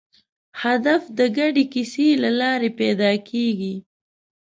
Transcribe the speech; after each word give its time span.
هدف 0.63 1.01
د 1.17 1.19
ګډې 1.37 1.63
کیسې 1.73 2.07
له 2.23 2.29
لارې 2.39 2.69
پیدا 2.79 3.11
کېږي. 3.29 3.75